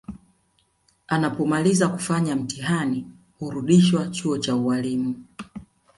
Anapomaliza 1.07 1.87
kufanya 1.87 2.35
mtihani 2.35 3.05
hurudishwa 3.39 4.07
chuo 4.07 4.37
cha 4.37 4.55
ualimu 4.55 5.15